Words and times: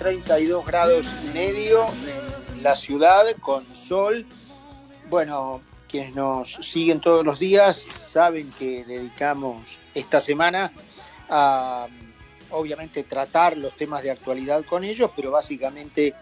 32 0.00 0.64
grados 0.64 1.12
y 1.26 1.34
medio 1.34 1.84
en 2.54 2.62
la 2.62 2.74
ciudad 2.74 3.22
con 3.42 3.76
sol. 3.76 4.24
Bueno, 5.10 5.60
quienes 5.90 6.14
nos 6.14 6.54
siguen 6.62 7.02
todos 7.02 7.22
los 7.22 7.38
días 7.38 7.76
saben 7.78 8.50
que 8.58 8.82
dedicamos 8.86 9.78
esta 9.94 10.22
semana 10.22 10.72
a 11.28 11.86
obviamente 12.48 13.04
tratar 13.04 13.58
los 13.58 13.76
temas 13.76 14.02
de 14.02 14.10
actualidad 14.10 14.64
con 14.64 14.84
ellos, 14.84 15.10
pero 15.14 15.32
básicamente 15.32 16.14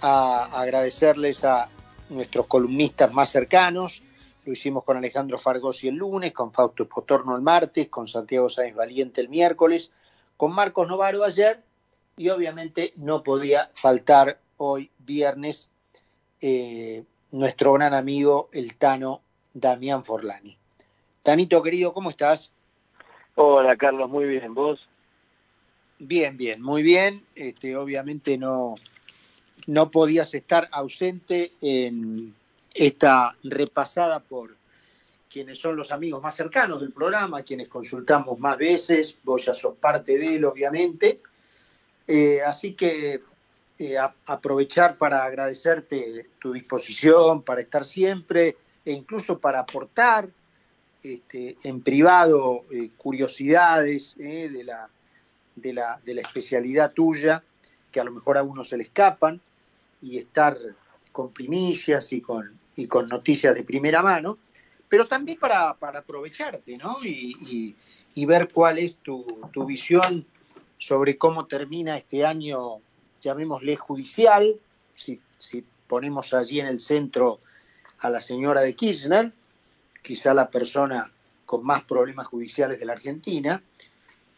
a 0.00 0.60
agradecerles 0.60 1.44
a 1.44 1.68
nuestros 2.08 2.46
columnistas 2.46 3.12
más 3.12 3.30
cercanos. 3.30 4.02
Lo 4.44 4.52
hicimos 4.54 4.82
con 4.82 4.96
Alejandro 4.96 5.38
Fargosi 5.38 5.86
el 5.86 5.94
lunes, 5.94 6.32
con 6.32 6.50
Fausto 6.50 6.88
Potorno 6.88 7.36
el 7.36 7.42
martes, 7.42 7.88
con 7.90 8.08
Santiago 8.08 8.48
Sáenz 8.48 8.74
Valiente 8.74 9.20
el 9.20 9.28
miércoles, 9.28 9.92
con 10.36 10.52
Marcos 10.52 10.88
Novaro 10.88 11.22
ayer 11.22 11.69
y 12.16 12.28
obviamente 12.28 12.92
no 12.96 13.22
podía 13.22 13.70
faltar 13.74 14.40
hoy 14.56 14.90
viernes 14.98 15.70
eh, 16.40 17.04
nuestro 17.30 17.72
gran 17.74 17.94
amigo 17.94 18.48
el 18.52 18.74
Tano 18.74 19.22
Damián 19.54 20.04
Forlani. 20.04 20.56
Tanito 21.22 21.62
querido, 21.62 21.92
¿cómo 21.92 22.10
estás? 22.10 22.52
Hola 23.34 23.76
Carlos, 23.76 24.08
muy 24.08 24.26
bien, 24.26 24.54
¿vos? 24.54 24.86
Bien, 25.98 26.36
bien, 26.36 26.62
muy 26.62 26.82
bien. 26.82 27.24
Este, 27.34 27.76
obviamente 27.76 28.38
no, 28.38 28.74
no 29.66 29.90
podías 29.90 30.34
estar 30.34 30.68
ausente 30.72 31.52
en 31.60 32.34
esta 32.74 33.36
repasada 33.42 34.20
por 34.20 34.56
quienes 35.30 35.58
son 35.58 35.76
los 35.76 35.92
amigos 35.92 36.22
más 36.22 36.34
cercanos 36.34 36.80
del 36.80 36.92
programa, 36.92 37.42
quienes 37.42 37.68
consultamos 37.68 38.38
más 38.38 38.58
veces, 38.58 39.16
vos 39.22 39.44
ya 39.44 39.54
sos 39.54 39.76
parte 39.76 40.18
de 40.18 40.36
él, 40.36 40.44
obviamente. 40.44 41.20
Eh, 42.12 42.42
así 42.42 42.72
que 42.72 43.22
eh, 43.78 43.96
aprovechar 44.26 44.98
para 44.98 45.22
agradecerte 45.22 46.26
tu 46.40 46.52
disposición, 46.52 47.42
para 47.42 47.60
estar 47.60 47.84
siempre 47.84 48.56
e 48.84 48.92
incluso 48.92 49.38
para 49.38 49.60
aportar 49.60 50.28
este, 51.04 51.56
en 51.62 51.82
privado 51.82 52.64
eh, 52.72 52.90
curiosidades 52.96 54.16
de, 54.18 54.64
la, 54.64 54.90
de, 55.54 55.72
la, 55.72 56.00
de 56.04 56.14
la 56.14 56.20
especialidad 56.22 56.92
tuya, 56.92 57.44
que 57.92 58.00
a 58.00 58.04
lo 58.04 58.10
mejor 58.10 58.38
a 58.38 58.42
uno 58.42 58.64
se 58.64 58.76
le 58.76 58.82
escapan, 58.82 59.40
y 60.02 60.18
estar 60.18 60.58
con 61.12 61.32
primicias 61.32 62.12
y 62.12 62.20
con, 62.20 62.58
y 62.74 62.88
con 62.88 63.06
noticias 63.06 63.54
de 63.54 63.62
primera 63.62 64.02
mano, 64.02 64.38
pero 64.88 65.06
también 65.06 65.38
para, 65.38 65.74
para 65.74 66.00
aprovecharte, 66.00 66.76
¿no? 66.76 66.98
Y, 67.04 67.76
y, 68.14 68.26
ver 68.26 68.48
cuál 68.52 68.78
es 68.78 68.98
tu, 68.98 69.24
tu, 69.52 69.64
visión 69.64 70.26
sobre 70.80 71.18
cómo 71.18 71.46
termina 71.46 71.96
este 71.96 72.24
año, 72.24 72.78
llamémosle 73.20 73.76
judicial, 73.76 74.56
si, 74.94 75.20
si 75.36 75.64
ponemos 75.86 76.32
allí 76.32 76.58
en 76.58 76.66
el 76.66 76.80
centro 76.80 77.38
a 77.98 78.08
la 78.08 78.22
señora 78.22 78.62
de 78.62 78.74
Kirchner, 78.74 79.30
quizá 80.02 80.32
la 80.32 80.50
persona 80.50 81.12
con 81.44 81.64
más 81.64 81.84
problemas 81.84 82.26
judiciales 82.26 82.80
de 82.80 82.86
la 82.86 82.94
Argentina, 82.94 83.62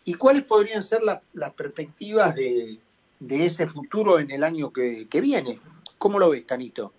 y 0.04 0.14
cuáles 0.14 0.42
podrían 0.42 0.82
ser 0.82 1.02
las 1.02 1.50
perspectivas 1.52 2.34
de, 2.34 2.80
de, 3.20 3.46
ese 3.46 3.68
futuro 3.68 4.18
en 4.18 4.32
el 4.32 4.42
año 4.42 4.72
que, 4.72 5.06
que 5.08 5.20
viene. 5.20 5.60
¿Cómo 5.96 6.18
lo 6.18 6.30
ves, 6.30 6.42
Canito? 6.42 6.92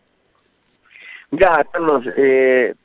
Ya, 1.32 1.66
Carlos, 1.66 2.06
eh, 2.16 2.76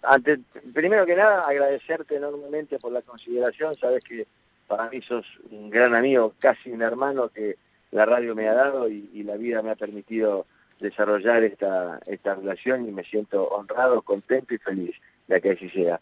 primero 0.75 1.07
que 1.07 1.15
nada 1.15 1.47
agradecerte 1.47 2.17
enormemente 2.17 2.81
por 2.81 2.91
la 2.91 3.03
consideración, 3.03 3.77
sabes 3.77 4.03
que 4.03 4.27
para 4.69 4.89
mí 4.91 5.01
sos 5.03 5.27
un 5.51 5.71
gran 5.71 5.95
amigo, 5.95 6.35
casi 6.39 6.71
un 6.71 6.83
hermano 6.83 7.31
que 7.31 7.57
la 7.91 8.05
radio 8.05 8.35
me 8.35 8.49
ha 8.49 8.55
dado 8.55 8.89
y, 8.89 9.23
la 9.25 9.37
vida 9.37 9.63
me 9.63 9.71
ha 9.71 9.77
permitido 9.77 10.47
desarrollar 10.79 11.43
esta, 11.43 11.99
esta 12.07 12.35
relación 12.35 12.87
y 12.87 12.93
me 12.93 13.03
siento 13.03 13.49
honrado, 13.49 14.03
contento 14.03 14.55
y 14.55 14.59
feliz 14.59 14.95
de 15.27 15.41
que 15.41 15.51
así 15.51 15.69
sea. 15.71 16.01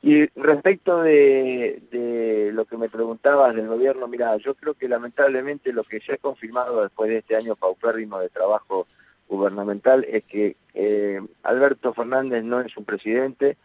Y 0.00 0.26
respecto 0.36 1.02
de, 1.02 2.50
lo 2.52 2.64
que 2.66 2.76
me 2.76 2.88
preguntabas 2.88 3.54
del 3.54 3.68
gobierno, 3.68 4.06
mira, 4.06 4.36
yo 4.36 4.54
creo 4.54 4.74
que 4.74 4.88
lamentablemente 4.88 5.72
lo 5.72 5.82
que 5.82 6.00
se 6.00 6.12
ha 6.12 6.18
confirmado 6.18 6.82
después 6.82 7.10
de 7.10 7.18
este 7.18 7.36
año 7.36 7.56
paupérrimo 7.56 8.20
de 8.20 8.28
trabajo 8.28 8.86
gubernamental 9.28 10.04
es 10.08 10.24
que 10.24 10.56
eh, 10.74 11.20
Alberto 11.42 11.94
Fernández 11.94 12.44
no 12.44 12.60
es 12.60 12.76
un 12.76 12.84
presidente, 12.84 13.56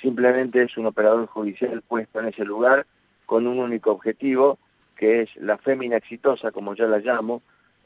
simplemente 0.00 0.62
es 0.62 0.76
un 0.76 0.86
operador 0.86 1.26
judicial 1.26 1.82
puesto 1.82 2.20
en 2.20 2.26
ese 2.26 2.44
lugar 2.44 2.86
con 3.26 3.46
un 3.46 3.58
único 3.58 3.92
objetivo, 3.92 4.58
que 4.96 5.22
es 5.22 5.36
la 5.36 5.58
fémina 5.58 5.96
exitosa, 5.96 6.52
como 6.52 6.74
yo 6.74 6.88
la 6.88 6.98
llamo, 6.98 7.42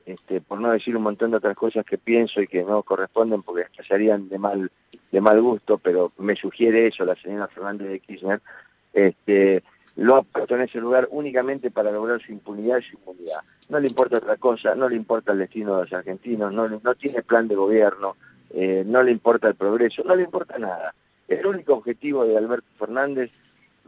este, 0.07 0.41
por 0.41 0.61
no 0.61 0.71
decir 0.71 0.97
un 0.97 1.03
montón 1.03 1.31
de 1.31 1.37
otras 1.37 1.57
cosas 1.57 1.85
que 1.85 1.99
pienso 1.99 2.41
y 2.41 2.47
que 2.47 2.65
no 2.65 2.83
corresponden 2.83 3.43
porque 3.43 3.67
serían 3.87 4.29
de 4.29 4.39
mal, 4.39 4.71
de 5.13 5.21
mal 5.21 5.41
gusto, 5.41 5.79
pero 5.79 6.13
me 6.19 6.35
sugiere 6.35 6.87
eso 6.87 7.05
la 7.05 7.15
señora 7.17 7.49
Fernández 7.49 7.89
de 7.89 8.01
Kirchner, 8.01 8.41
este, 8.93 9.63
lo 9.97 10.17
ha 10.17 10.23
puesto 10.23 10.55
en 10.55 10.63
ese 10.63 10.79
lugar 10.79 11.09
únicamente 11.11 11.71
para 11.71 11.91
lograr 11.91 12.23
su 12.23 12.33
impunidad 12.33 12.79
y 12.79 12.83
su 12.83 12.97
inmunidad. 12.97 13.41
No 13.69 13.81
le 13.81 13.89
importa 13.89 14.19
otra 14.19 14.37
cosa, 14.37 14.75
no 14.75 14.89
le 14.89 14.97
importa 14.97 15.33
el 15.33 15.39
destino 15.39 15.77
de 15.77 15.83
los 15.83 15.93
argentinos, 15.93 16.53
no, 16.53 16.69
no 16.69 16.95
tiene 16.95 17.23
plan 17.23 17.49
de 17.49 17.57
gobierno, 17.57 18.17
eh, 18.51 18.85
no 18.87 19.03
le 19.03 19.11
importa 19.11 19.49
el 19.49 19.57
progreso, 19.57 20.03
no 20.05 20.15
le 20.15 20.23
importa 20.23 20.59
nada. 20.59 20.95
El 21.27 21.45
único 21.45 21.75
objetivo 21.75 22.25
de 22.25 22.39
Alberto 22.39 22.69
Fernández, 22.79 23.31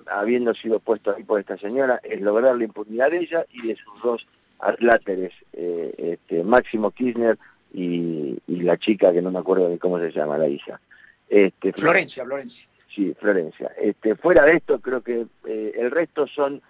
habiendo 0.06 0.54
sido 0.54 0.80
puesto 0.80 1.14
ahí 1.14 1.24
por 1.24 1.40
esta 1.40 1.56
señora, 1.58 2.00
es 2.02 2.20
lograr 2.20 2.56
la 2.56 2.64
impunidad 2.64 3.10
de 3.10 3.18
ella 3.18 3.46
y 3.52 3.66
de 3.66 3.76
sus 3.76 4.02
dos 4.02 4.26
atláteres, 4.58 5.32
eh, 5.52 5.94
este, 5.96 6.44
Máximo 6.44 6.90
Kirchner 6.90 7.38
y, 7.72 8.38
la 8.46 8.76
chica 8.76 9.12
que 9.12 9.22
no 9.22 9.30
me 9.30 9.38
acuerdo 9.38 9.68
de 9.68 9.78
cómo 9.78 9.98
se 9.98 10.12
llama, 10.12 10.36
la 10.36 10.46
hija. 10.46 10.80
Este, 11.28 11.72
Florencia, 11.72 12.24
Florencia. 12.24 12.68
Sí, 12.94 13.14
Florencia. 13.18 13.72
Este, 13.80 14.16
fuera 14.16 14.44
de 14.44 14.56
esto, 14.56 14.80
creo 14.80 15.02
que 15.02 15.26
eh, 15.46 15.72
el 15.76 15.90
resto 15.90 16.26
son 16.26 16.60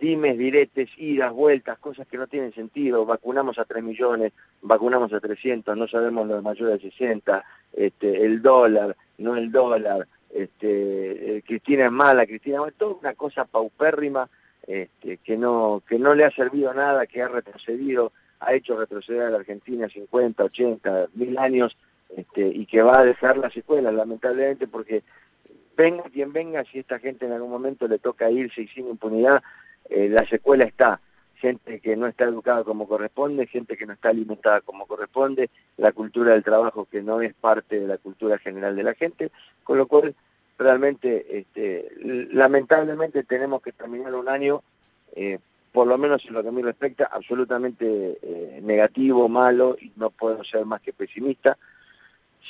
dimes, 0.00 0.36
diretes, 0.38 0.88
idas, 0.96 1.32
vueltas, 1.32 1.78
cosas 1.78 2.06
que 2.06 2.18
no 2.18 2.26
tienen 2.26 2.52
sentido. 2.52 3.06
Vacunamos 3.06 3.58
a 3.58 3.64
3 3.64 3.82
millones, 3.82 4.32
vacunamos 4.62 5.12
a 5.12 5.20
300, 5.20 5.76
no 5.76 5.88
sabemos 5.88 6.26
lo 6.26 6.36
de 6.36 6.42
mayor 6.42 6.70
de 6.70 6.80
60, 6.80 7.44
este, 7.72 8.24
el 8.24 8.42
dólar, 8.42 8.96
no 9.18 9.36
el 9.36 9.52
dólar, 9.52 10.08
este, 10.32 11.36
eh, 11.36 11.42
Cristina 11.46 11.86
es 11.86 11.92
mala, 11.92 12.26
Cristina 12.26 12.58
es 12.66 12.74
toda 12.74 12.94
una 12.94 13.14
cosa 13.14 13.44
paupérrima 13.44 14.28
este, 14.66 15.18
que, 15.18 15.36
no, 15.36 15.82
que 15.88 15.98
no 15.98 16.14
le 16.14 16.24
ha 16.24 16.30
servido 16.30 16.74
nada, 16.74 17.06
que 17.06 17.22
ha 17.22 17.28
retrocedido, 17.28 18.12
ha 18.40 18.52
hecho 18.52 18.78
retroceder 18.78 19.22
a 19.22 19.30
la 19.30 19.38
Argentina 19.38 19.88
50, 19.88 20.44
80, 20.44 21.08
mil 21.14 21.38
años 21.38 21.76
este, 22.16 22.46
y 22.48 22.66
que 22.66 22.82
va 22.82 23.00
a 23.00 23.04
dejar 23.04 23.36
las 23.38 23.56
escuelas, 23.56 23.94
lamentablemente, 23.94 24.66
porque 24.66 25.02
venga 25.76 26.04
quien 26.04 26.32
venga, 26.32 26.64
si 26.64 26.78
esta 26.78 26.98
gente 26.98 27.26
en 27.26 27.32
algún 27.32 27.50
momento 27.50 27.86
le 27.86 27.98
toca 27.98 28.30
irse 28.30 28.62
y 28.62 28.68
sin 28.68 28.88
impunidad, 28.88 29.42
eh, 29.88 30.08
la 30.08 30.26
secuela 30.26 30.64
está. 30.64 31.00
Gente 31.38 31.80
que 31.80 31.96
no 31.96 32.06
está 32.06 32.24
educada 32.24 32.64
como 32.64 32.88
corresponde, 32.88 33.46
gente 33.46 33.76
que 33.76 33.86
no 33.86 33.92
está 33.92 34.08
alimentada 34.08 34.60
como 34.62 34.86
corresponde, 34.86 35.50
la 35.76 35.92
cultura 35.92 36.32
del 36.32 36.42
trabajo 36.42 36.86
que 36.90 37.02
no 37.02 37.20
es 37.20 37.34
parte 37.34 37.78
de 37.80 37.86
la 37.86 37.98
cultura 37.98 38.38
general 38.38 38.74
de 38.74 38.82
la 38.82 38.94
gente, 38.94 39.30
con 39.62 39.76
lo 39.76 39.86
cual 39.86 40.14
realmente, 40.58 41.38
este, 41.38 41.90
lamentablemente 42.32 43.22
tenemos 43.24 43.60
que 43.60 43.72
terminar 43.72 44.14
un 44.14 44.28
año, 44.28 44.62
eh, 45.14 45.38
por 45.72 45.86
lo 45.86 45.98
menos 45.98 46.24
en 46.24 46.32
lo 46.32 46.42
que 46.42 46.48
a 46.48 46.52
mí 46.52 46.62
respecta, 46.62 47.10
absolutamente 47.12 48.18
eh, 48.22 48.60
negativo, 48.62 49.28
malo, 49.28 49.76
y 49.80 49.92
no 49.96 50.10
puedo 50.10 50.42
ser 50.42 50.64
más 50.64 50.80
que 50.80 50.94
pesimista, 50.94 51.58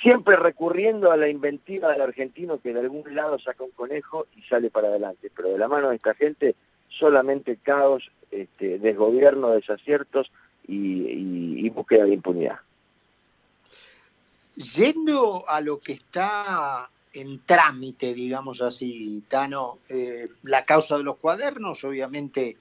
siempre 0.00 0.36
recurriendo 0.36 1.10
a 1.10 1.16
la 1.16 1.28
inventiva 1.28 1.90
del 1.90 2.02
argentino 2.02 2.60
que 2.60 2.72
de 2.72 2.80
algún 2.80 3.14
lado 3.14 3.38
saca 3.38 3.64
un 3.64 3.70
conejo 3.70 4.26
y 4.36 4.42
sale 4.42 4.70
para 4.70 4.88
adelante, 4.88 5.30
pero 5.34 5.48
de 5.48 5.58
la 5.58 5.68
mano 5.68 5.90
de 5.90 5.96
esta 5.96 6.14
gente 6.14 6.54
solamente 6.88 7.56
caos, 7.56 8.10
este, 8.30 8.78
desgobierno, 8.78 9.50
desaciertos 9.50 10.30
y, 10.66 11.68
búsqueda 11.70 12.04
de 12.04 12.14
impunidad. 12.14 12.58
Yendo 14.54 15.46
a 15.46 15.60
lo 15.60 15.78
que 15.78 15.92
está 15.92 16.88
en 17.12 17.40
trámite, 17.44 18.14
digamos 18.14 18.62
así, 18.62 19.22
Tano, 19.28 19.78
eh, 19.88 20.28
la 20.42 20.64
causa 20.64 20.96
de 20.96 21.02
los 21.02 21.16
cuadernos, 21.16 21.84
obviamente 21.84 22.56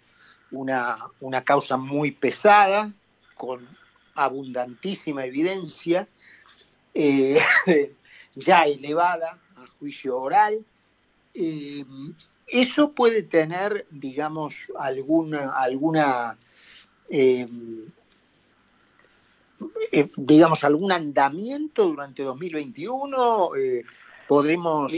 una, 0.52 0.98
una 1.22 1.44
causa 1.44 1.78
muy 1.78 2.12
pesada, 2.12 2.92
con 3.36 3.66
abundantísima 4.16 5.26
evidencia, 5.26 6.08
eh, 6.94 7.38
ya 8.36 8.64
elevada 8.64 9.40
a 9.56 9.66
juicio 9.80 10.20
oral. 10.20 10.66
Eh, 11.34 11.86
eso 12.48 12.92
puede 12.92 13.24
tener, 13.24 13.86
digamos, 13.90 14.72
alguna, 14.78 15.52
alguna 15.52 16.38
eh, 17.10 17.48
digamos, 20.16 20.64
algún 20.64 20.92
andamiento 20.92 21.86
durante 21.88 22.24
2021. 22.24 23.52
podemos 24.28 24.94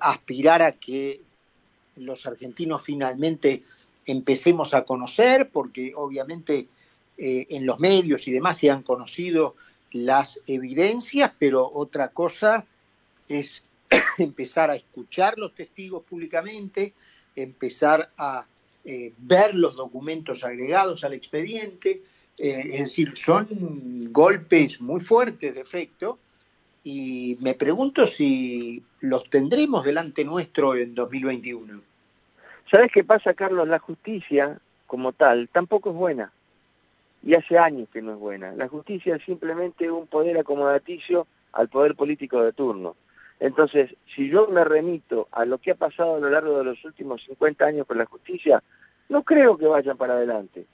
aspirar 0.00 0.62
a 0.62 0.72
que 0.72 1.20
los 1.96 2.26
argentinos 2.26 2.82
finalmente 2.82 3.62
empecemos 4.06 4.74
a 4.74 4.84
conocer, 4.84 5.50
porque 5.50 5.92
obviamente 5.94 6.68
eh, 7.16 7.46
en 7.50 7.66
los 7.66 7.78
medios 7.78 8.26
y 8.26 8.32
demás 8.32 8.58
se 8.58 8.70
han 8.70 8.82
conocido 8.82 9.54
las 9.92 10.40
evidencias, 10.46 11.32
pero 11.38 11.70
otra 11.72 12.08
cosa 12.08 12.66
es 13.28 13.62
empezar 14.18 14.70
a 14.70 14.76
escuchar 14.76 15.38
los 15.38 15.54
testigos 15.54 16.02
públicamente, 16.04 16.92
empezar 17.36 18.10
a 18.16 18.46
eh, 18.84 19.12
ver 19.18 19.54
los 19.54 19.76
documentos 19.76 20.44
agregados 20.44 21.04
al 21.04 21.14
expediente, 21.14 22.02
eh, 22.36 22.70
es 22.72 22.80
decir, 22.80 23.12
son 23.16 24.12
golpes 24.12 24.80
muy 24.80 25.00
fuertes 25.00 25.54
de 25.54 25.60
efecto 25.60 26.18
y 26.82 27.38
me 27.40 27.54
pregunto 27.54 28.06
si 28.06 28.82
los 29.00 29.30
tendremos 29.30 29.84
delante 29.84 30.24
nuestro 30.24 30.76
en 30.76 30.94
2021. 30.94 31.80
¿Sabes 32.70 32.90
qué 32.92 33.04
pasa, 33.04 33.34
Carlos? 33.34 33.68
La 33.68 33.78
justicia 33.78 34.58
como 34.86 35.12
tal 35.12 35.48
tampoco 35.48 35.90
es 35.90 35.96
buena 35.96 36.32
y 37.22 37.34
hace 37.34 37.58
años 37.58 37.88
que 37.90 38.02
no 38.02 38.12
es 38.12 38.18
buena. 38.18 38.52
La 38.52 38.68
justicia 38.68 39.16
es 39.16 39.24
simplemente 39.24 39.90
un 39.90 40.06
poder 40.06 40.36
acomodaticio 40.36 41.26
al 41.52 41.68
poder 41.68 41.94
político 41.94 42.42
de 42.42 42.52
turno. 42.52 42.96
Entonces, 43.40 43.94
si 44.14 44.28
yo 44.28 44.48
me 44.48 44.64
remito 44.64 45.28
a 45.32 45.44
lo 45.44 45.58
que 45.58 45.72
ha 45.72 45.74
pasado 45.74 46.16
a 46.16 46.20
lo 46.20 46.30
largo 46.30 46.58
de 46.58 46.64
los 46.64 46.84
últimos 46.84 47.22
50 47.24 47.64
años 47.66 47.86
con 47.86 47.98
la 47.98 48.06
justicia, 48.06 48.62
no 49.08 49.22
creo 49.22 49.58
que 49.58 49.66
vayan 49.66 49.96
para 49.96 50.14
adelante. 50.14 50.66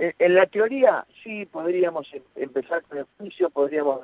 en 0.00 0.34
la 0.34 0.46
teoría, 0.46 1.04
sí, 1.24 1.46
podríamos 1.46 2.06
em, 2.12 2.22
empezar 2.36 2.82
con 2.82 2.98
el 2.98 3.06
juicio, 3.16 3.50
podríamos 3.50 4.00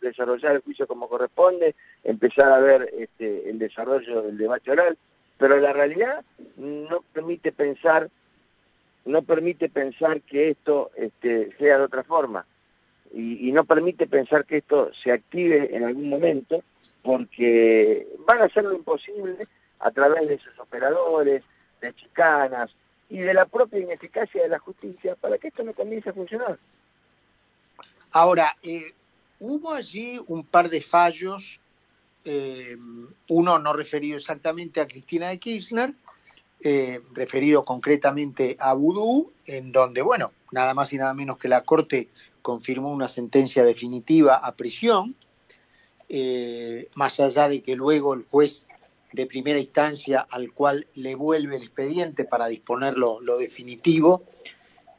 desarrollar 0.00 0.56
el 0.56 0.62
juicio 0.62 0.86
como 0.86 1.08
corresponde, 1.08 1.74
empezar 2.04 2.52
a 2.52 2.58
ver 2.58 2.92
este, 2.98 3.48
el 3.48 3.58
desarrollo 3.58 4.22
del 4.22 4.36
debate 4.36 4.70
oral, 4.70 4.98
pero 5.38 5.58
la 5.58 5.72
realidad 5.72 6.24
no 6.56 7.02
permite 7.12 7.52
pensar 7.52 8.10
no 9.04 9.22
permite 9.22 9.70
pensar 9.70 10.20
que 10.20 10.50
esto 10.50 10.90
este, 10.94 11.56
sea 11.56 11.78
de 11.78 11.84
otra 11.84 12.04
forma 12.04 12.44
y, 13.14 13.52
no 13.52 13.64
permite 13.64 14.06
pensar 14.06 14.44
que 14.44 14.58
esto 14.58 14.90
se 15.02 15.12
active 15.12 15.74
en 15.74 15.84
algún 15.84 16.08
momento 16.08 16.62
porque 17.02 18.06
van 18.26 18.42
a 18.42 18.44
hacer 18.44 18.64
lo 18.64 18.74
imposible 18.74 19.46
a 19.80 19.90
través 19.90 20.28
de 20.28 20.34
esos 20.34 20.58
operadores, 20.58 21.42
de 21.80 21.94
chicanas 21.94 22.70
y 23.08 23.18
de 23.18 23.32
la 23.32 23.46
propia 23.46 23.80
ineficacia 23.80 24.42
de 24.42 24.48
la 24.48 24.58
justicia 24.58 25.14
para 25.16 25.38
que 25.38 25.48
esto 25.48 25.62
no 25.62 25.72
comience 25.72 26.10
a 26.10 26.12
funcionar. 26.12 26.58
Ahora, 28.10 28.56
eh, 28.62 28.92
hubo 29.40 29.72
allí 29.72 30.20
un 30.26 30.44
par 30.44 30.68
de 30.68 30.80
fallos, 30.80 31.60
eh, 32.24 32.76
uno 33.28 33.58
no 33.58 33.72
referido 33.72 34.16
exactamente 34.16 34.80
a 34.80 34.86
Cristina 34.86 35.28
de 35.28 35.38
Kirchner, 35.38 35.94
eh, 36.60 37.00
referido 37.12 37.64
concretamente 37.64 38.56
a 38.58 38.74
Vudú, 38.74 39.32
en 39.46 39.70
donde, 39.70 40.02
bueno, 40.02 40.32
nada 40.50 40.74
más 40.74 40.92
y 40.92 40.96
nada 40.96 41.14
menos 41.14 41.38
que 41.38 41.48
la 41.48 41.62
Corte 41.62 42.08
confirmó 42.48 42.90
una 42.90 43.08
sentencia 43.08 43.62
definitiva 43.62 44.36
a 44.36 44.56
prisión, 44.56 45.14
eh, 46.08 46.88
más 46.94 47.20
allá 47.20 47.46
de 47.46 47.62
que 47.62 47.76
luego 47.76 48.14
el 48.14 48.24
juez 48.24 48.66
de 49.12 49.26
primera 49.26 49.58
instancia 49.58 50.26
al 50.30 50.54
cual 50.54 50.86
le 50.94 51.14
vuelve 51.14 51.56
el 51.56 51.62
expediente 51.62 52.24
para 52.24 52.46
disponer 52.46 52.96
lo, 52.96 53.20
definitivo, 53.36 54.22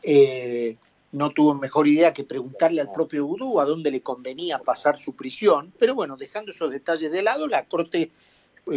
eh, 0.04 0.78
no 1.12 1.32
tuvo 1.32 1.56
mejor 1.56 1.88
idea 1.88 2.14
que 2.14 2.24
preguntarle 2.24 2.82
al 2.82 2.92
propio 2.92 3.26
Vudú 3.26 3.60
a 3.60 3.66
dónde 3.66 3.90
le 3.90 4.02
convenía 4.02 4.60
pasar 4.60 5.00
su 5.00 5.16
prisión, 5.16 5.74
pero 5.80 5.96
bueno, 5.96 6.18
dejando 6.18 6.52
esos 6.52 6.70
detalles 6.70 7.12
de 7.12 7.24
lado, 7.24 7.48
la 7.48 7.66
Corte 7.66 8.12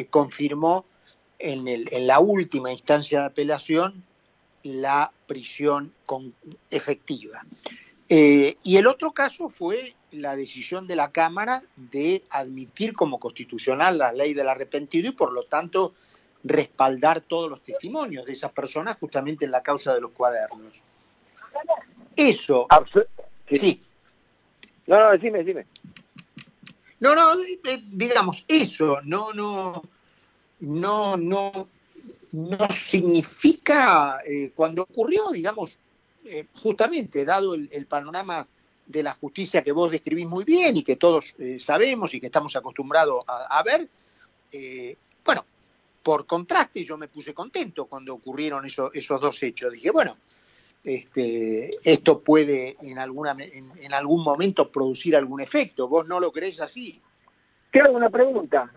confirmó 0.09 0.87
en, 1.39 2.07
la 2.07 2.21
última 2.21 2.73
instancia 2.73 3.21
de 3.21 3.27
apelación 3.27 4.03
la 4.63 5.13
prisión 5.27 5.93
con, 6.07 6.33
efectiva. 6.71 7.45
Eh, 8.15 8.59
y 8.63 8.77
el 8.77 8.87
otro 8.89 9.13
caso 9.13 9.49
fue 9.49 9.95
la 10.11 10.37
decisión 10.37 10.87
de 10.87 10.97
la 10.97 11.13
Cámara 11.13 11.63
de 11.77 12.23
admitir 12.29 12.93
como 12.93 13.19
constitucional 13.19 13.97
la 13.97 14.13
ley 14.13 14.35
del 14.35 14.51
arrepentido 14.51 15.09
y 15.09 15.13
por 15.13 15.33
lo 15.33 15.45
tanto 15.45 15.95
respaldar 16.45 17.23
todos 17.23 17.49
los 17.49 17.63
testimonios 17.63 18.27
de 18.27 18.35
esas 18.35 18.53
personas 18.53 18.99
justamente 19.01 19.47
en 19.47 19.51
la 19.51 19.63
causa 19.63 19.95
de 19.95 20.03
los 20.03 20.11
cuadernos. 20.11 20.75
Eso. 22.15 22.67
sí. 23.51 23.83
No, 24.87 24.99
no, 24.99 25.13
decime, 25.13 25.39
decime. 25.39 25.67
No, 27.01 27.15
no, 27.15 27.43
eh, 27.43 27.83
digamos, 27.93 28.45
eso, 28.47 29.01
no, 29.05 29.33
no, 29.33 29.83
no, 30.61 31.17
no, 31.17 31.69
no 32.33 32.69
significa, 32.69 34.19
eh, 34.27 34.53
cuando 34.55 34.83
ocurrió, 34.83 35.31
digamos, 35.31 35.79
eh, 36.25 36.47
justamente 36.61 37.25
dado 37.25 37.55
el, 37.55 37.87
panorama 37.87 38.47
de 38.87 39.03
la 39.03 39.15
justicia 39.15 39.63
que 39.63 39.73
vos 39.73 39.91
describís 39.91 40.27
muy 40.27 40.45
bien 40.45 40.77
y 40.77 40.83
que 40.83 40.97
todos 40.97 41.35
eh, 41.39 41.59
sabemos 41.61 42.15
y 42.15 42.21
que 42.21 42.27
estamos 42.27 42.55
acostumbrados 42.57 43.25
a, 43.27 43.63
ver, 43.63 43.89
bueno, 45.25 45.47
por 46.03 46.27
contraste 46.27 46.85
yo 46.85 46.99
me 46.99 47.09
puse 47.09 47.33
contento 47.33 47.87
cuando 47.87 48.15
ocurrieron 48.15 48.67
esos 48.67 49.21
dos 49.21 49.43
hechos. 49.43 49.73
Dije, 49.73 49.91
bueno, 49.91 50.17
este, 50.85 51.79
esto 51.85 52.21
puede 52.21 52.77
en, 52.83 52.99
alguna, 52.99 53.37
en, 53.39 53.93
algún 53.93 54.25
momento 54.25 54.71
producir 54.71 55.15
algún 55.17 55.41
efecto. 55.41 55.89
¿Vos 55.89 56.07
no 56.07 56.19
lo 56.19 56.33
crees 56.33 56.61
así? 56.61 57.01
Quiero 57.71 57.93
una 57.93 58.11
pregunta. 58.11 58.73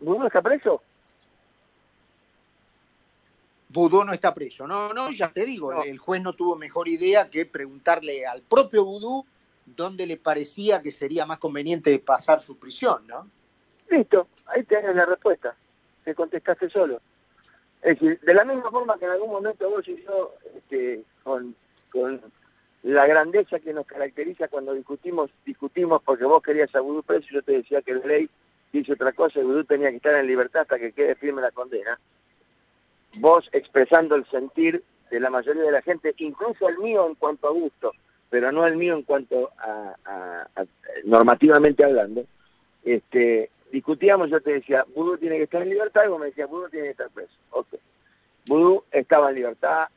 ¿Vos 0.00 0.26
está 0.26 0.42
preso? 0.42 0.82
Budó 3.72 4.04
no 4.04 4.12
está 4.12 4.34
preso. 4.34 4.66
No, 4.66 4.92
no, 4.92 5.10
ya 5.10 5.32
te 5.32 5.46
digo, 5.46 5.82
el 5.82 5.98
juez 5.98 6.20
no 6.20 6.34
tuvo 6.34 6.56
mejor 6.56 6.88
idea 6.88 7.30
que 7.30 7.46
preguntarle 7.46 8.26
al 8.26 8.42
propio 8.42 8.84
Budú 8.84 9.24
dónde 9.64 10.06
le 10.06 10.18
parecía 10.18 10.82
que 10.82 10.92
sería 10.92 11.24
más 11.24 11.38
conveniente 11.38 11.98
pasar 11.98 12.42
su 12.42 12.58
prisión, 12.58 13.06
¿no? 13.06 13.28
Listo, 13.88 14.28
ahí 14.46 14.64
tenés 14.64 14.94
la 14.94 15.06
respuesta. 15.06 15.56
Te 16.04 16.14
contestaste 16.14 16.68
solo. 16.68 17.00
Es 17.80 17.98
decir, 17.98 18.20
de 18.20 18.34
la 18.34 18.44
misma 18.44 18.70
forma 18.70 18.98
que 18.98 19.06
en 19.06 19.12
algún 19.12 19.30
momento 19.30 19.70
vos 19.70 19.88
y 19.88 20.02
yo, 20.02 20.34
este, 20.54 21.02
con, 21.22 21.54
la 22.82 23.06
grandeza 23.06 23.58
que 23.58 23.72
nos 23.72 23.86
caracteriza 23.86 24.48
cuando 24.48 24.74
discutimos, 24.74 25.30
discutimos 25.46 26.02
porque 26.02 26.24
vos 26.24 26.42
querías 26.42 26.74
a 26.74 26.80
Budú 26.80 27.02
preso 27.02 27.26
y 27.30 27.34
yo 27.34 27.42
te 27.42 27.52
decía 27.52 27.80
que 27.80 27.94
la 27.94 28.04
ley 28.04 28.28
dice 28.72 28.92
otra 28.92 29.12
cosa 29.12 29.40
y 29.40 29.44
Budú 29.44 29.64
tenía 29.64 29.88
que 29.90 29.96
estar 29.96 30.14
en 30.14 30.26
libertad 30.26 30.62
hasta 30.62 30.78
que 30.78 30.92
quede 30.92 31.14
firme 31.14 31.40
la 31.40 31.52
condena 31.52 31.98
vos 33.18 33.48
expresando 33.52 34.14
el 34.14 34.26
sentir 34.30 34.82
de 35.10 35.20
la 35.20 35.30
mayoría 35.30 35.62
de 35.62 35.72
la 35.72 35.82
gente, 35.82 36.14
incluso 36.18 36.68
el 36.68 36.78
mío 36.78 37.06
en 37.06 37.14
cuanto 37.14 37.48
a 37.48 37.52
gusto, 37.52 37.92
pero 38.30 38.50
no 38.50 38.66
el 38.66 38.76
mío 38.76 38.94
en 38.94 39.02
cuanto 39.02 39.50
a, 39.58 40.46
normativamente 41.04 41.84
hablando, 41.84 42.24
este, 42.82 43.50
discutíamos, 43.70 44.30
yo 44.30 44.40
te 44.40 44.54
decía, 44.54 44.86
Vudú 44.94 45.18
tiene 45.18 45.36
que 45.36 45.44
estar 45.44 45.62
en 45.62 45.70
libertad, 45.70 46.04
y 46.06 46.08
vos 46.08 46.20
me 46.20 46.26
decías, 46.26 46.48
Vudú 46.48 46.68
tiene 46.68 46.86
que 46.86 46.92
estar 46.92 47.10
preso. 47.10 47.32
Ok. 47.50 47.68
Vudú 48.46 48.84
estaba 48.90 49.28
en 49.28 49.36
libertad, 49.36 49.88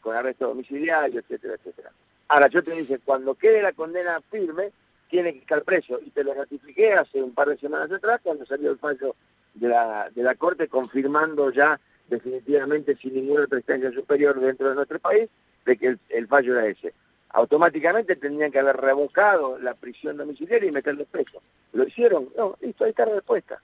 con 0.00 0.14
arresto 0.14 0.48
domiciliario, 0.48 1.20
etcétera, 1.20 1.54
etcétera. 1.54 1.92
Ahora 2.28 2.48
yo 2.48 2.62
te 2.62 2.72
dije, 2.72 2.98
cuando 3.04 3.34
quede 3.34 3.62
la 3.62 3.72
condena 3.72 4.20
firme, 4.30 4.70
tiene 5.08 5.32
que 5.32 5.40
estar 5.40 5.62
preso. 5.62 5.98
Y 6.04 6.10
te 6.10 6.22
lo 6.22 6.34
ratifiqué 6.34 6.92
hace 6.92 7.22
un 7.22 7.32
par 7.32 7.48
de 7.48 7.56
semanas 7.56 7.90
atrás, 7.90 8.20
cuando 8.22 8.44
salió 8.46 8.70
el 8.70 8.78
fallo 8.78 9.16
de 9.54 9.68
la, 9.68 10.10
de 10.14 10.22
la 10.22 10.34
Corte 10.34 10.68
confirmando 10.68 11.50
ya 11.50 11.80
definitivamente 12.08 12.96
sin 12.96 13.14
ninguna 13.14 13.46
prestancia 13.46 13.92
superior 13.92 14.40
dentro 14.40 14.68
de 14.68 14.74
nuestro 14.74 14.98
país, 14.98 15.28
de 15.64 15.76
que 15.76 15.98
el, 16.08 16.26
fallo 16.26 16.58
era 16.58 16.66
ese. 16.66 16.94
Automáticamente 17.30 18.16
tendrían 18.16 18.50
que 18.50 18.58
haber 18.58 18.76
revocado 18.76 19.58
la 19.58 19.74
prisión 19.74 20.16
domiciliaria 20.16 20.68
y 20.68 20.72
meterlo 20.72 21.04
preso. 21.04 21.42
¿Lo 21.72 21.86
hicieron? 21.86 22.30
No, 22.36 22.56
listo, 22.60 22.84
ahí 22.84 22.90
está 22.90 23.06
la 23.06 23.16
respuesta. 23.16 23.60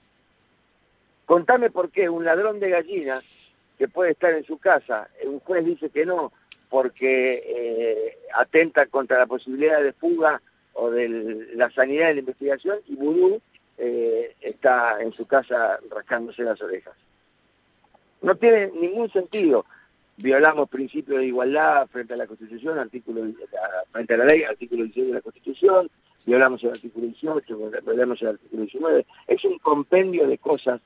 Contame 1.25 1.71
por 1.71 1.91
qué 1.91 2.09
un 2.09 2.25
ladrón 2.25 2.61
de 2.61 2.69
gallinas 2.69 3.23
que 3.79 3.89
puede 3.89 4.13
estar 4.13 4.33
en 4.33 4.45
su 4.45 4.59
casa, 4.59 5.09
un 5.25 5.41
juez 5.41 5.65
dice 5.65 5.89
que 5.89 6.05
no, 6.05 6.33
porque 6.69 7.43
eh, 7.47 8.19
atenta 8.35 8.87
contra 8.87 9.19
la 9.19 9.27
posibilidad 9.27 9.83
de 9.83 9.93
fuga 9.93 10.41
o 10.75 10.91
de 10.91 11.09
la 11.55 11.71
sanidad 11.71 12.09
de 12.09 12.15
la 12.15 12.21
investigación, 12.21 12.79
y 12.87 12.97
Vudú 12.97 13.41
eh, 13.79 14.35
está 14.41 15.01
en 15.01 15.13
su 15.13 15.27
casa 15.27 15.81
rascándose 15.91 16.43
las 16.43 16.61
orejas. 16.61 16.95
No 18.25 18.35
tiene 18.37 18.73
ningún 18.81 19.11
sentido. 19.11 19.67
Violamos 20.17 20.71
principios 20.71 21.19
de 21.19 21.27
igualdad 21.27 21.87
frente 21.89 22.15
a 22.15 22.17
la 22.17 22.27
Constitución, 22.27 22.79
artículo 22.79 23.21
frente 23.93 24.15
a 24.15 24.17
la 24.17 24.25
ley, 24.25 24.45
artículo 24.45 24.85
16 24.85 25.09
de 25.09 25.13
la 25.13 25.21
Constitución, 25.21 25.91
violamos 26.25 26.65
el 26.65 26.71
artículo 26.71 27.07
18, 27.07 27.59
violamos 27.85 28.23
el 28.23 28.29
artículo 28.29 28.63
19. 28.63 29.07
Es 29.27 29.45
un 29.45 29.59
compendio 29.59 30.27
de 30.27 30.39
cosas 30.39 30.81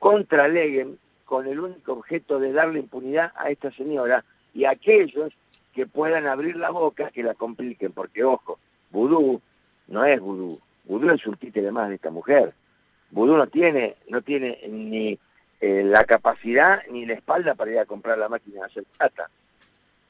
contra 0.00 0.48
Leguen 0.48 0.98
con 1.24 1.46
el 1.46 1.60
único 1.60 1.92
objeto 1.92 2.40
de 2.40 2.52
darle 2.52 2.80
impunidad 2.80 3.32
a 3.36 3.50
esta 3.50 3.70
señora 3.70 4.24
y 4.52 4.64
a 4.64 4.70
aquellos 4.70 5.32
que 5.72 5.86
puedan 5.86 6.26
abrir 6.26 6.56
la 6.56 6.70
boca 6.70 7.12
que 7.12 7.22
la 7.22 7.34
compliquen, 7.34 7.92
porque 7.92 8.24
ojo, 8.24 8.58
vudú 8.90 9.40
no 9.86 10.04
es 10.04 10.18
vudú, 10.18 10.58
vudú 10.86 11.08
es 11.10 11.24
un 11.24 11.36
títere 11.36 11.70
más 11.70 11.88
de 11.88 11.94
esta 11.94 12.10
mujer. 12.10 12.52
Vudú 13.12 13.36
no 13.36 13.46
tiene, 13.46 13.94
no 14.08 14.22
tiene 14.22 14.58
ni 14.68 15.20
eh, 15.60 15.82
la 15.84 16.04
capacidad 16.04 16.82
ni 16.90 17.06
la 17.06 17.14
espalda 17.14 17.54
para 17.54 17.70
ir 17.70 17.78
a 17.78 17.84
comprar 17.84 18.18
la 18.18 18.28
máquina 18.28 18.60
de 18.60 18.66
hacer 18.66 18.84
plata. 18.96 19.30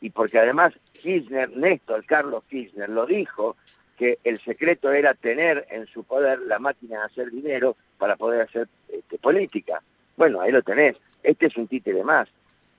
y 0.00 0.11
porque 0.11 0.38
además 0.38 0.73
Kirchner, 0.92 1.50
Néstor 1.57 2.07
Carlos 2.07 2.45
Kirchner, 2.49 2.88
lo 2.88 3.04
dijo, 3.04 3.57
que 4.00 4.19
el 4.25 4.40
secreto 4.40 4.90
era 4.92 5.12
tener 5.12 5.66
en 5.69 5.87
su 5.87 6.04
poder 6.04 6.38
la 6.47 6.59
máquina 6.59 7.00
de 7.00 7.04
hacer 7.04 7.30
dinero 7.30 7.76
para 7.99 8.16
poder 8.16 8.40
hacer 8.40 8.66
este, 8.88 9.19
política. 9.19 9.83
Bueno, 10.16 10.40
ahí 10.40 10.50
lo 10.50 10.62
tenés. 10.62 10.97
Este 11.23 11.49
es 11.49 11.57
un 11.59 11.69
títere 11.69 12.02
más. 12.02 12.26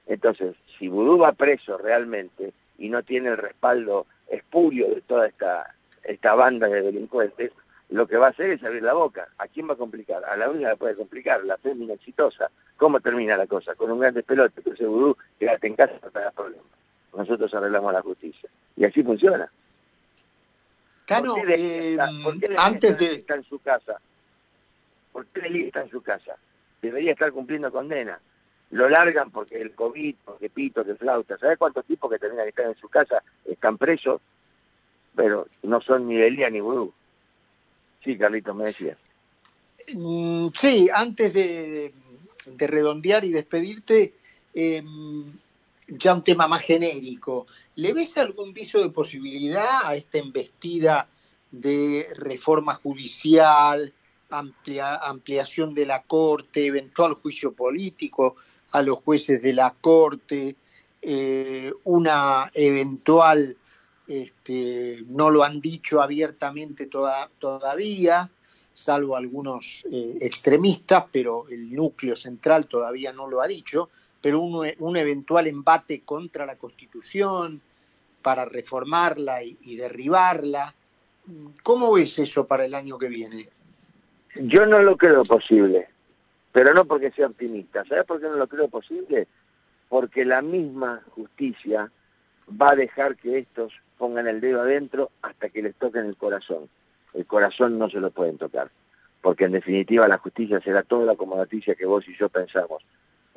Entonces, 0.07 0.55
si 0.79 0.87
Vudú 0.87 1.19
va 1.19 1.33
preso 1.33 1.77
realmente 1.77 2.53
y 2.79 2.89
no 2.89 3.03
tiene 3.03 3.29
el 3.29 3.37
respaldo 3.37 4.07
espurio 4.27 4.89
de 4.89 5.01
toda 5.01 5.27
esta, 5.27 5.75
esta 6.03 6.33
banda 6.33 6.67
de 6.67 6.81
delincuentes, 6.81 7.51
lo 7.91 8.07
que 8.07 8.17
va 8.17 8.27
a 8.27 8.29
hacer 8.29 8.49
es 8.51 8.63
abrir 8.63 8.83
la 8.83 8.93
boca. 8.93 9.27
¿A 9.37 9.47
quién 9.47 9.69
va 9.69 9.73
a 9.73 9.77
complicar? 9.77 10.23
A 10.23 10.37
la 10.37 10.49
única 10.49 10.71
que 10.71 10.77
puede 10.77 10.95
complicar, 10.95 11.43
la 11.43 11.57
fémina 11.57 11.93
exitosa. 11.93 12.49
¿Cómo 12.77 13.01
termina 13.01 13.35
la 13.35 13.47
cosa? 13.47 13.75
Con 13.75 13.91
un 13.91 13.99
gran 13.99 14.13
despelote. 14.13 14.53
Entonces, 14.57 14.87
Vudú, 14.87 15.17
quédate 15.37 15.67
en 15.67 15.75
casa 15.75 15.93
para 15.99 16.29
te 16.29 16.35
problemas. 16.35 16.65
Nosotros 17.13 17.53
arreglamos 17.53 17.91
la 17.91 18.01
justicia. 18.01 18.49
Y 18.77 18.85
así 18.85 19.03
funciona. 19.03 19.51
Cano, 21.05 21.35
eh, 21.45 21.97
antes 22.57 22.97
de... 22.97 23.15
Está 23.15 23.35
en 23.35 23.43
su 23.43 23.59
casa. 23.59 23.99
¿Por 25.11 25.25
qué 25.25 25.49
Lili 25.49 25.67
está 25.67 25.81
en 25.81 25.89
su 25.89 26.01
casa? 26.01 26.37
Debería 26.81 27.11
estar 27.11 27.33
cumpliendo 27.33 27.73
condena. 27.73 28.21
Lo 28.69 28.87
largan 28.87 29.31
porque 29.31 29.61
el 29.61 29.75
COVID, 29.75 30.15
porque 30.23 30.49
pito, 30.49 30.85
que 30.85 30.95
flauta. 30.95 31.37
¿Sabes 31.37 31.57
cuántos 31.57 31.83
tipos 31.83 32.09
que 32.09 32.19
terminan 32.19 32.45
de 32.45 32.49
estar 32.51 32.67
en 32.67 32.77
su 32.77 32.87
casa 32.87 33.21
están 33.43 33.77
presos? 33.77 34.21
Pero 35.13 35.47
no 35.63 35.81
son 35.81 36.07
ni 36.07 36.15
Elía 36.15 36.49
ni 36.49 36.61
Vudú. 36.61 36.93
Sí, 38.03 38.17
Carlitos, 38.17 38.55
me 38.55 38.65
decías. 38.65 38.97
Mm, 39.93 40.47
sí, 40.55 40.89
antes 40.93 41.33
de, 41.33 41.93
redondear 42.57 43.23
y 43.23 43.31
despedirte, 43.31 44.13
em, 44.53 45.31
ya 45.87 46.13
un 46.13 46.23
tema 46.23 46.47
más 46.47 46.61
genérico. 46.63 47.47
¿Le 47.75 47.93
ves 47.93 48.17
algún 48.17 48.53
viso 48.53 48.79
de 48.79 48.89
posibilidad 48.89 49.85
a 49.85 49.95
esta 49.95 50.17
embestida 50.17 51.07
de 51.51 52.07
reforma 52.15 52.75
judicial, 52.75 53.93
ampliación 54.29 55.73
de 55.73 55.85
la 55.85 56.03
Corte, 56.03 56.65
eventual 56.65 57.15
juicio 57.15 57.53
político 57.53 58.37
a 58.71 58.81
los 58.81 58.99
jueces 58.99 59.41
de 59.41 59.53
la 59.53 59.75
Corte, 59.79 60.55
eh, 61.01 61.73
una 61.83 62.49
eventual, 62.53 63.57
este, 64.07 65.03
no 65.07 65.29
lo 65.29 65.43
han 65.43 65.61
dicho 65.61 66.01
abiertamente 66.01 66.87
todavía, 66.87 68.29
salvo 68.73 69.15
algunos 69.15 69.83
eh, 69.91 70.17
extremistas, 70.21 71.05
pero 71.11 71.47
el 71.49 71.73
núcleo 71.73 72.15
central 72.15 72.67
todavía 72.67 73.13
no 73.13 73.29
lo 73.29 73.41
ha 73.41 73.47
dicho, 73.47 73.89
pero 74.21 74.39
un, 74.39 74.97
eventual 74.97 75.47
embate 75.47 76.01
contra 76.01 76.45
la 76.45 76.55
Constitución 76.55 77.61
para 78.21 78.45
reformarla 78.45 79.43
y, 79.43 79.75
derribarla. 79.75 80.75
¿Cómo 81.63 81.93
ves 81.93 82.19
eso 82.19 82.45
para 82.45 82.65
el 82.65 82.75
año 82.75 82.97
que 82.97 83.09
viene? 83.09 83.49
Yo 84.35 84.65
no 84.65 84.81
lo 84.81 84.95
creo 84.95 85.23
posible, 85.23 85.89
pero 86.51 86.73
no 86.73 86.85
porque 86.85 87.11
sea 87.11 87.27
optimista. 87.27 87.83
¿Sabes 87.85 88.05
por 88.05 88.21
qué 88.21 88.27
no 88.27 88.35
lo 88.35 88.47
creo 88.47 88.67
posible? 88.67 89.27
Porque 89.89 90.23
la 90.23 90.41
misma 90.41 91.01
justicia 91.15 91.91
va 92.49 92.71
a 92.71 92.75
dejar 92.75 93.15
que 93.17 93.39
estos 93.39 93.73
pongan 94.01 94.27
el 94.27 94.41
dedo 94.41 94.61
adentro 94.61 95.11
hasta 95.21 95.49
que 95.49 95.61
les 95.61 95.75
toquen 95.75 96.07
el 96.07 96.17
corazón. 96.17 96.67
El 97.13 97.27
corazón 97.27 97.77
no 97.77 97.87
se 97.87 97.99
lo 97.99 98.09
pueden 98.09 98.39
tocar, 98.39 98.71
porque 99.21 99.45
en 99.45 99.51
definitiva 99.51 100.07
la 100.07 100.17
justicia 100.17 100.59
será 100.59 100.81
toda 100.81 101.05
la 101.05 101.11
acomodaticia 101.11 101.75
que 101.75 101.85
vos 101.85 102.07
y 102.07 102.17
yo 102.17 102.27
pensamos 102.27 102.81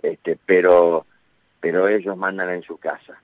este, 0.03 0.39
pero, 0.47 1.05
pero 1.61 1.87
ellos 1.87 2.17
mandan 2.17 2.49
en 2.49 2.63
su 2.63 2.79
casa. 2.79 3.21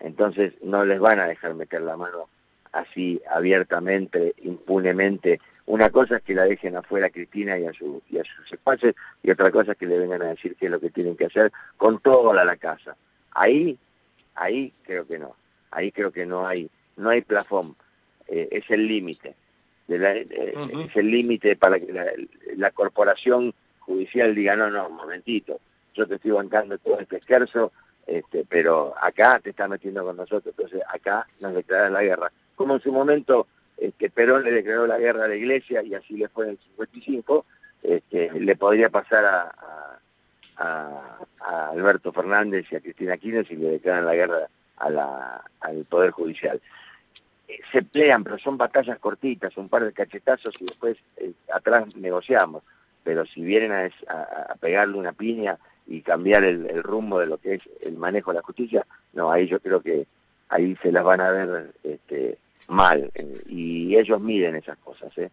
Entonces 0.00 0.54
no 0.60 0.84
les 0.84 0.98
van 0.98 1.20
a 1.20 1.28
dejar 1.28 1.54
meter 1.54 1.82
la 1.82 1.96
mano 1.96 2.28
así 2.72 3.22
abiertamente, 3.30 4.34
impunemente. 4.42 5.40
Una 5.66 5.90
cosa 5.90 6.16
es 6.16 6.22
que 6.22 6.34
la 6.34 6.44
dejen 6.44 6.76
afuera 6.76 7.08
Cristina 7.08 7.56
y 7.56 7.66
a, 7.66 7.72
su, 7.72 8.02
y 8.10 8.18
a 8.18 8.24
sus 8.24 8.48
secuaces, 8.48 8.96
y 9.22 9.30
otra 9.30 9.52
cosa 9.52 9.72
es 9.72 9.78
que 9.78 9.86
le 9.86 10.00
vengan 10.00 10.22
a 10.22 10.30
decir 10.30 10.56
qué 10.56 10.66
es 10.66 10.72
lo 10.72 10.80
que 10.80 10.90
tienen 10.90 11.16
que 11.16 11.26
hacer 11.26 11.52
con 11.76 12.00
toda 12.00 12.44
la 12.44 12.56
casa. 12.56 12.96
Ahí, 13.30 13.78
ahí 14.34 14.72
creo 14.82 15.06
que 15.06 15.20
no. 15.20 15.36
Ahí 15.70 15.92
creo 15.92 16.10
que 16.10 16.26
no 16.26 16.46
hay, 16.46 16.70
no 16.96 17.10
hay 17.10 17.22
plafón. 17.22 17.76
Eh, 18.26 18.48
es 18.50 18.64
el 18.70 18.86
límite. 18.86 19.34
Eh, 19.88 20.26
es 20.88 20.96
el 20.96 21.10
límite 21.10 21.56
para 21.56 21.80
que 21.80 21.92
la, 21.92 22.06
la 22.56 22.70
corporación 22.70 23.54
judicial 23.80 24.34
diga, 24.34 24.54
no, 24.54 24.70
no, 24.70 24.88
un 24.88 24.96
momentito, 24.96 25.60
yo 25.94 26.06
te 26.06 26.16
estoy 26.16 26.32
bancando 26.32 26.76
todo 26.78 27.00
este 27.00 27.16
esquerzo, 27.16 27.72
este, 28.06 28.44
pero 28.48 28.94
acá 29.00 29.40
te 29.40 29.50
está 29.50 29.66
metiendo 29.66 30.04
con 30.04 30.16
nosotros, 30.16 30.54
entonces 30.56 30.82
acá 30.88 31.26
nos 31.40 31.54
declaran 31.54 31.92
la 31.92 32.02
guerra. 32.02 32.30
Como 32.54 32.74
en 32.74 32.80
su 32.80 32.92
momento 32.92 33.46
este, 33.76 34.10
Perón 34.10 34.44
le 34.44 34.52
declaró 34.52 34.86
la 34.86 34.98
guerra 34.98 35.24
a 35.24 35.28
la 35.28 35.36
iglesia 35.36 35.82
y 35.82 35.94
así 35.94 36.16
le 36.16 36.28
fue 36.28 36.44
en 36.46 36.50
el 36.52 36.58
55, 36.58 37.46
este, 37.82 38.30
le 38.38 38.56
podría 38.56 38.90
pasar 38.90 39.24
a, 39.24 39.54
Alberto 41.70 42.12
Fernández 42.12 42.66
y 42.72 42.76
a 42.76 42.80
Cristina 42.80 43.16
Kirchner 43.16 43.46
si 43.46 43.54
le 43.54 43.70
declaran 43.70 44.04
la 44.04 44.14
guerra 44.16 44.48
al 44.80 45.84
Poder 45.88 46.10
Judicial. 46.10 46.60
Eh, 47.48 47.60
se 47.72 47.82
pelean, 47.82 48.24
pero 48.24 48.38
son 48.38 48.58
batallas 48.58 48.98
cortitas, 48.98 49.56
un 49.56 49.68
par 49.68 49.84
de 49.84 49.92
cachetazos 49.92 50.54
y 50.60 50.66
después 50.66 50.96
eh, 51.16 51.32
atrás 51.52 51.96
negociamos. 51.96 52.62
Pero 53.04 53.24
si 53.24 53.40
vienen 53.40 53.72
a 53.72 54.54
pegarle 54.60 54.98
una 54.98 55.12
piña 55.12 55.58
y 55.88 56.02
cambiar 56.02 56.44
el, 56.44 56.82
rumbo 56.82 57.18
de 57.18 57.26
lo 57.26 57.38
que 57.38 57.54
es 57.54 57.62
el 57.80 57.96
manejo 57.96 58.30
de 58.30 58.36
la 58.36 58.42
justicia, 58.42 58.86
no, 59.14 59.30
ahí 59.32 59.48
yo 59.48 59.58
creo 59.60 59.80
que 59.80 60.06
ahí 60.50 60.76
se 60.82 60.92
las 60.92 61.02
van 61.02 61.20
a 61.22 61.30
ver 61.30 61.72
este, 61.82 62.38
mal 62.68 63.10
eh, 63.14 63.42
y 63.46 63.96
ellos 63.96 64.20
miden 64.20 64.54
esas 64.56 64.76
cosas. 64.78 65.16
¿eh? 65.16 65.30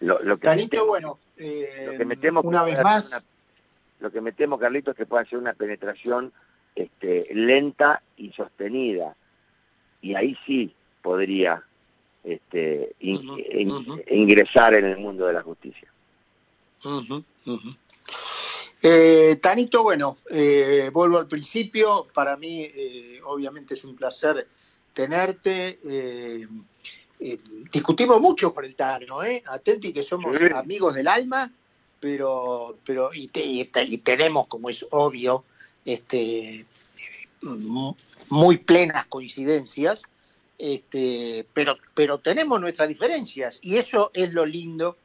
Lo, 0.00 0.22
lo 0.22 0.36
que 0.38 0.48
bueno, 0.86 1.18
lo 1.36 1.98
que 1.98 2.04
metemos 2.04 2.44
una 2.44 2.62
vez 2.62 2.78
más... 2.82 3.18
lo 4.00 4.10
que 4.12 4.20
metemos, 4.20 4.60
Carlitos, 4.60 4.92
es 4.92 4.98
que 4.98 5.06
puede 5.06 5.26
ser 5.26 5.38
una 5.38 5.54
penetración 5.54 6.32
este, 6.78 7.26
lenta 7.34 8.02
y 8.16 8.30
sostenida. 8.32 9.16
Y 10.00 10.14
ahí 10.14 10.36
sí 10.46 10.72
podría 11.02 11.62
este, 12.22 12.94
ingresar 13.00 14.74
en 14.74 14.84
el 14.84 14.98
mundo 14.98 15.26
de 15.26 15.32
la 15.32 15.42
justicia. 15.42 15.88
Eh, 18.80 19.36
Tanito, 19.42 19.82
bueno, 19.82 20.18
eh, 20.30 20.90
vuelvo 20.92 21.18
al 21.18 21.26
principio. 21.26 22.06
Para 22.14 22.36
mí, 22.36 22.62
eh, 22.62 23.20
obviamente, 23.24 23.74
es 23.74 23.84
un 23.84 23.96
placer 23.96 24.46
tenerte. 24.92 25.80
discutimos 27.72 28.20
mucho 28.20 28.54
con 28.54 28.64
el 28.64 28.76
Tano, 28.76 29.24
¿eh? 29.24 29.42
Atenti 29.46 29.92
que 29.92 30.04
somos 30.04 30.36
amigos 30.54 30.94
del 30.94 31.08
alma, 31.08 31.50
pero, 31.98 32.78
pero 32.84 33.10
y, 33.12 33.26
tenemos, 33.26 34.46
como 34.46 34.70
es 34.70 34.86
obvio, 34.90 35.44
este, 35.84 36.66
muy 38.28 38.58
plenas 38.58 39.06
coincidencias, 39.06 40.02
este, 40.58 41.46
pero, 41.54 41.78
pero 41.94 42.18
tenemos 42.18 42.60
nuestras 42.60 42.88
diferencias 42.88 43.58
y 43.62 43.76
eso 43.76 44.10
es 44.14 44.34
lo 44.34 44.44
lindo 44.44 44.96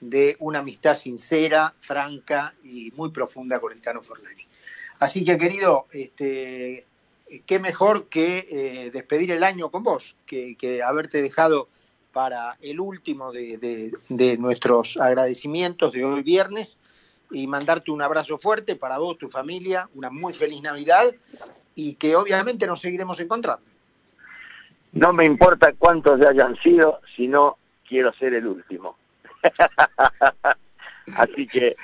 de 0.00 0.36
una 0.40 0.60
amistad 0.60 0.96
sincera, 0.96 1.74
franca 1.78 2.54
y 2.64 2.90
muy 2.96 3.10
profunda 3.10 3.60
con 3.60 3.72
el 3.72 3.80
Cano 3.80 4.02
Forlani. 4.02 4.46
Así 4.98 5.24
que, 5.24 5.38
querido, 5.38 5.86
este, 5.92 6.86
qué 7.46 7.58
mejor 7.58 8.08
que 8.08 8.48
eh, 8.50 8.90
despedir 8.90 9.30
el 9.30 9.44
año 9.44 9.70
con 9.70 9.82
vos, 9.82 10.16
que, 10.26 10.82
haberte 10.84 11.22
dejado 11.22 11.68
para 12.12 12.58
el 12.60 12.80
último 12.80 13.32
de, 13.32 13.92
nuestros 14.38 14.96
agradecimientos 14.96 15.92
de 15.92 16.04
hoy 16.04 16.22
viernes 16.22 16.78
y 17.32 17.46
mandarte 17.46 17.90
un 17.90 18.02
abrazo 18.02 18.38
fuerte 18.38 18.76
para 18.76 18.98
vos, 18.98 19.18
tu 19.18 19.28
familia, 19.28 19.88
una 19.94 20.10
muy 20.10 20.32
feliz 20.32 20.62
Navidad 20.62 21.12
y 21.74 21.94
que 21.94 22.14
obviamente 22.14 22.66
nos 22.66 22.80
seguiremos 22.80 23.18
encontrando. 23.20 23.64
No 24.92 25.12
me 25.12 25.24
importa 25.24 25.72
cuántos 25.72 26.20
hayan 26.20 26.56
sido, 26.56 27.00
sino 27.16 27.56
quiero 27.88 28.12
ser 28.12 28.34
el 28.34 28.46
último. 28.46 28.96
Así 31.16 31.46
que 31.46 31.76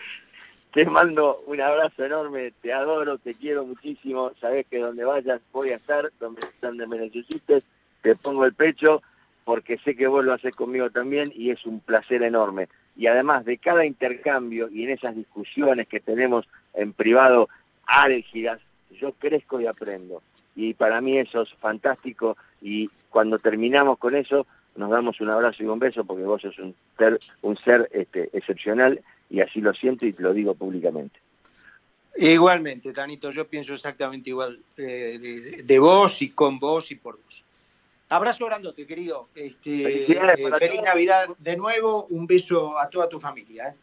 te 0.73 0.85
mando 0.85 1.43
un 1.47 1.61
abrazo 1.61 2.05
enorme, 2.05 2.53
te 2.61 2.73
adoro, 2.73 3.19
te 3.19 3.35
quiero 3.35 3.65
muchísimo, 3.65 4.33
sabes 4.41 4.67
que 4.71 4.79
donde 4.79 5.05
vayas 5.05 5.41
voy 5.53 5.71
a 5.71 5.77
estar, 5.77 6.13
donde, 6.21 6.43
donde 6.61 6.87
me 6.87 6.99
necesites, 6.99 7.65
te 8.03 8.15
pongo 8.15 8.45
el 8.45 8.53
pecho, 8.53 9.03
porque 9.45 9.79
sé 9.79 9.97
que 9.97 10.07
vos 10.07 10.25
lo 10.25 10.35
haces 10.35 10.55
conmigo 10.55 10.91
también 10.91 11.33
y 11.35 11.51
es 11.51 11.65
un 11.65 11.81
placer 11.81 12.23
enorme. 12.23 12.69
Y 12.99 13.07
además 13.07 13.47
de 13.47 13.57
cada 13.57 13.87
intercambio 13.87 14.69
y 14.69 14.83
en 14.83 14.91
esas 14.91 15.17
discusiones 15.17 15.89
que 15.89 16.01
tenemos 16.01 16.47
en 16.75 16.93
privado 16.93 17.49
álgidas, 17.87 18.61
yo 19.01 19.13
crezco 19.13 19.61
y 19.61 19.67
aprendo. 19.67 20.23
Y 20.55 20.75
para 20.75 21.01
mí 21.01 21.17
eso 21.17 21.43
es 21.43 21.55
fantástico 21.55 22.37
y 22.61 22.91
cuando 23.09 23.39
terminamos 23.39 23.99
con 23.99 24.15
eso, 24.17 24.47
nos 24.77 24.91
damos 24.91 25.21
un 25.21 25.31
abrazo 25.31 25.63
y 25.63 25.67
un 25.67 25.79
beso 25.79 26.05
porque 26.05 26.25
vos 26.25 26.43
sos 26.43 26.59
un 26.59 26.75
ser, 26.99 27.19
un 27.43 27.57
ser 27.57 27.89
este, 27.93 28.29
excepcional 28.33 29.01
y 29.31 29.41
así 29.41 29.61
lo 29.61 29.73
siento 29.75 30.05
y 30.05 30.13
te 30.13 30.23
lo 30.23 30.35
digo 30.35 30.55
públicamente. 30.55 31.21
Igualmente, 32.17 32.93
Tanito, 32.93 33.31
yo 33.31 33.47
pienso 33.47 33.75
exactamente 33.75 34.31
igual 34.31 34.59
eh, 34.77 35.63
de, 35.63 35.79
vos 35.79 36.21
y 36.21 36.31
con 36.31 36.59
vos 36.59 36.91
y 36.91 36.97
por 36.97 37.17
vos. 37.17 37.45
Abrazo 38.11 38.47
grandote, 38.47 38.87
querido. 38.87 39.29
Este, 39.35 40.05
eh, 40.11 40.51
feliz 40.59 40.83
Navidad 40.83 41.29
de 41.39 41.57
nuevo, 41.57 42.07
un 42.07 42.27
beso 42.27 42.79
a 42.79 42.89
toda 42.89 43.09
tu 43.09 43.21
familia. 43.21 43.69
¿eh? 43.69 43.75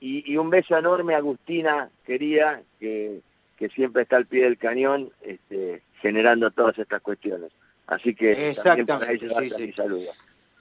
Y, 0.00 0.36
un 0.36 0.50
beso 0.50 0.76
enorme 0.76 1.14
a 1.14 1.18
Agustina, 1.18 1.90
querida, 2.04 2.62
que, 2.78 3.20
que 3.56 3.68
siempre 3.68 4.02
está 4.02 4.16
al 4.16 4.26
pie 4.26 4.44
del 4.44 4.58
cañón 4.58 5.10
este, 5.22 5.82
generando 6.00 6.50
todas 6.50 6.78
estas 6.78 7.00
cuestiones. 7.00 7.52
Así 7.86 8.14
que 8.14 8.50
Exactamente, 8.50 9.28
sí, 9.28 9.50
sí. 9.50 9.72
saludo. 9.72 10.12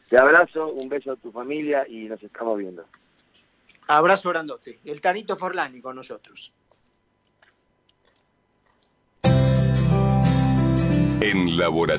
Te 0.09 0.17
abrazo, 0.17 0.71
un 0.73 0.89
beso 0.89 1.11
a 1.11 1.15
tu 1.15 1.31
familia 1.31 1.85
y 1.87 2.05
nos 2.05 2.21
estamos 2.23 2.57
viendo. 2.57 2.85
Abrazo 3.87 4.29
grandote. 4.29 4.79
El 4.85 4.99
Tanito 5.01 5.35
Forlani 5.35 5.81
con 5.81 5.95
nosotros. 5.95 6.51
En 11.21 11.57
laboratorio. 11.57 11.97